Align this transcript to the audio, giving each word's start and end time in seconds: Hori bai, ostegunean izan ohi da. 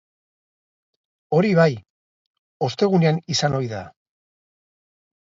Hori 1.39 1.53
bai, 1.61 1.69
ostegunean 2.71 3.23
izan 3.37 3.63
ohi 3.63 3.73
da. 3.79 3.87